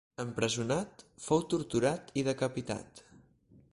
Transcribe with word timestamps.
Empresonat, 0.21 1.03
fou 1.27 1.45
torturat 1.53 2.09
i 2.23 2.25
decapitat. 2.31 3.05